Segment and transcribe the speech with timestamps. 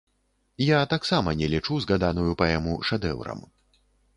[0.63, 3.39] Я таксама не лічу згаданую паэму шэдэўрам.